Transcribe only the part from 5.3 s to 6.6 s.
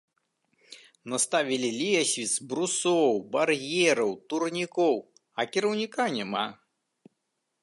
а кіраўніка няма.